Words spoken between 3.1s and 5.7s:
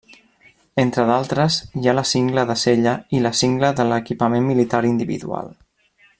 i la cingla de l'equipament militar individual.